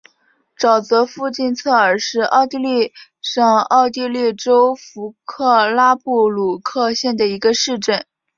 [0.57, 8.03] 沼泽附近策尔是奥地利上奥地利州弗克拉布鲁克县的一个市镇。